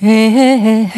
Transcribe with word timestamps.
Yeah. 0.00 0.88